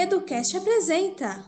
[0.00, 1.44] Educast apresenta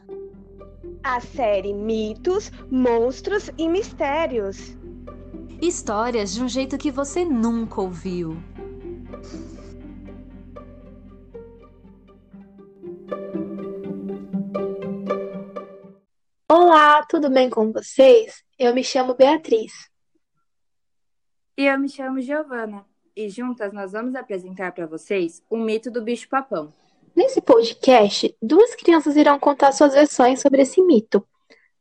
[1.04, 4.76] a série Mitos, Monstros e Mistérios.
[5.62, 8.36] Histórias de um jeito que você nunca ouviu.
[16.50, 18.42] Olá, tudo bem com vocês?
[18.58, 19.88] Eu me chamo Beatriz.
[21.56, 22.84] E eu me chamo Giovana.
[23.14, 26.74] E juntas nós vamos apresentar para vocês o mito do bicho-papão.
[27.14, 31.26] Nesse podcast, duas crianças irão contar suas versões sobre esse mito.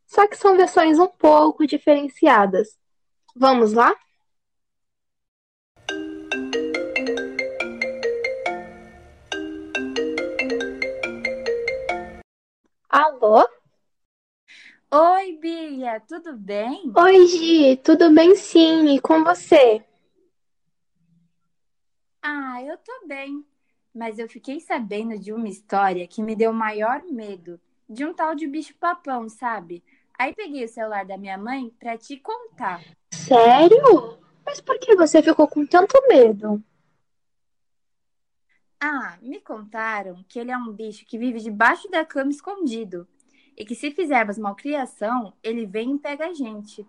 [0.08, 2.78] Só que são versões um pouco diferenciadas.
[3.36, 3.96] Vamos lá?
[12.90, 13.48] Alô?
[14.92, 16.92] Oi, Bia, tudo bem?
[16.96, 19.86] Oi, Gi, tudo bem sim, e com você?
[22.24, 23.46] Ah, eu tô bem.
[23.94, 27.60] Mas eu fiquei sabendo de uma história que me deu maior medo.
[27.90, 29.84] De um tal de bicho-papão, sabe?
[30.18, 32.84] Aí peguei o celular da minha mãe pra te contar.
[33.12, 34.20] Sério?
[34.46, 36.64] Mas por que você ficou com tanto medo?
[38.82, 43.08] Ah, me contaram que ele é um bicho que vive debaixo da cama escondido
[43.58, 46.88] e que se fizermos malcriação, ele vem e pega a gente.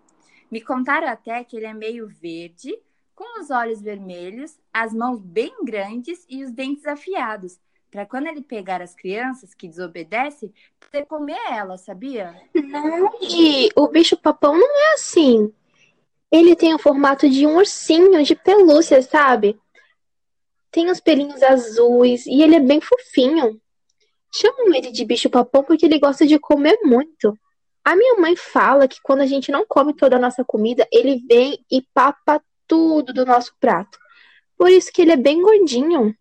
[0.49, 2.77] Me contaram até que ele é meio verde,
[3.21, 7.59] com os olhos vermelhos, as mãos bem grandes e os dentes afiados,
[7.91, 12.35] para quando ele pegar as crianças que desobedecem, poder comer elas, sabia?
[12.55, 15.53] Não, Gi, o bicho-papão não é assim.
[16.31, 19.55] Ele tem o formato de um ursinho de pelúcia, sabe?
[20.71, 23.61] Tem os pelinhos azuis e ele é bem fofinho.
[24.33, 27.37] Chamam ele de bicho-papão porque ele gosta de comer muito.
[27.85, 31.23] A minha mãe fala que quando a gente não come toda a nossa comida, ele
[31.29, 33.99] vem e papa tudo do nosso prato.
[34.57, 36.15] Por isso que ele é bem gordinho.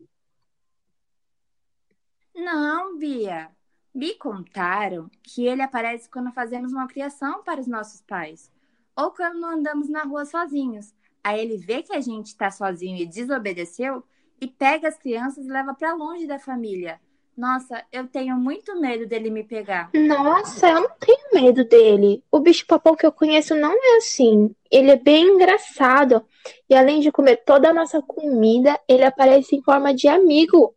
[2.34, 3.52] Não, Bia.
[3.94, 8.50] Me contaram que ele aparece quando fazemos uma criação para os nossos pais.
[8.96, 10.92] Ou quando andamos na rua sozinhos.
[11.22, 14.02] Aí ele vê que a gente está sozinho e desobedeceu
[14.40, 17.00] e pega as crianças e leva para longe da família.
[17.40, 19.88] Nossa, eu tenho muito medo dele me pegar.
[19.94, 22.22] Nossa, eu não tenho medo dele.
[22.30, 24.54] O bicho-papão que eu conheço não é assim.
[24.70, 26.22] Ele é bem engraçado.
[26.68, 30.76] E além de comer toda a nossa comida, ele aparece em forma de amigo.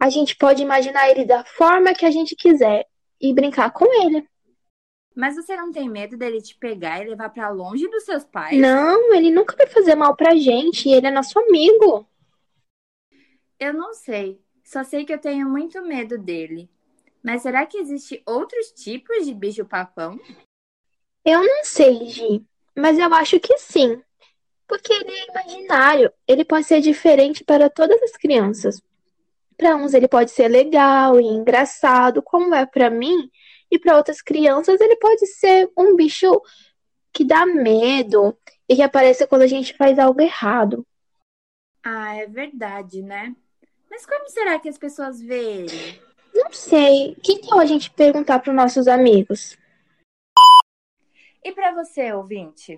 [0.00, 2.84] A gente pode imaginar ele da forma que a gente quiser
[3.20, 4.28] e brincar com ele.
[5.14, 8.58] Mas você não tem medo dele te pegar e levar para longe dos seus pais?
[8.60, 10.88] Não, ele nunca vai fazer mal pra gente.
[10.88, 12.08] Ele é nosso amigo.
[13.60, 14.43] Eu não sei.
[14.64, 16.68] Só sei que eu tenho muito medo dele.
[17.22, 20.18] Mas será que existe outros tipos de bicho-papão?
[21.24, 22.44] Eu não sei, Gi,
[22.76, 24.02] mas eu acho que sim.
[24.66, 28.82] Porque ele é imaginário, ele pode ser diferente para todas as crianças.
[29.56, 33.30] Para uns ele pode ser legal e engraçado, como é para mim,
[33.70, 36.40] e para outras crianças ele pode ser um bicho
[37.12, 38.36] que dá medo
[38.68, 40.86] e que aparece quando a gente faz algo errado.
[41.82, 43.36] Ah, é verdade, né?
[43.94, 45.66] Mas como será que as pessoas veem?
[46.34, 47.14] Não sei.
[47.22, 49.56] Que tal a gente perguntar para os nossos amigos?
[51.44, 52.76] E para você, ouvinte?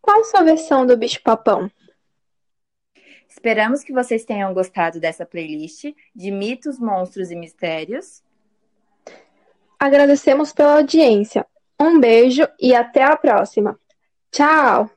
[0.00, 1.68] Qual sua versão do bicho-papão?
[3.28, 8.22] Esperamos que vocês tenham gostado dessa playlist de mitos, monstros e mistérios.
[9.76, 11.44] Agradecemos pela audiência.
[11.80, 13.76] Um beijo e até a próxima.
[14.30, 14.88] Tchau!